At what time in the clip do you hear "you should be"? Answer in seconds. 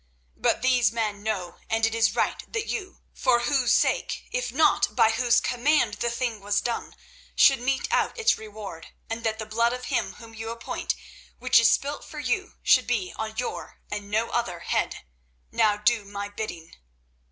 12.17-13.13